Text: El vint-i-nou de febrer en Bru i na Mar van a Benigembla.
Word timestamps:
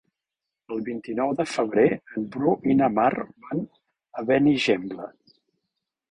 El 0.75 0.79
vint-i-nou 0.85 1.33
de 1.41 1.43
febrer 1.49 1.83
en 2.15 2.23
Bru 2.35 2.53
i 2.73 2.75
na 2.79 2.87
Mar 2.93 3.11
van 3.43 3.61
a 4.23 4.25
Benigembla. 4.31 5.07